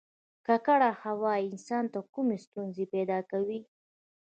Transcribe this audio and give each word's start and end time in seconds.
ککړه 0.45 0.91
هوا 1.01 1.33
انسان 1.47 1.85
ته 1.93 1.99
کومې 2.13 2.37
ستونزې 2.45 2.85
پیدا 2.93 3.19
کوي 3.31 3.59